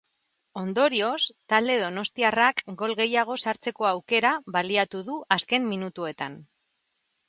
[0.61, 1.19] Ondorioz,
[1.53, 6.45] talde donostiarrak gol gehiago sartzeko aukera baliatu du azken minutuetan.